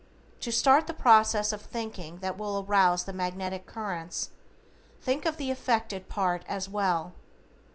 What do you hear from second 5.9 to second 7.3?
part as WELL.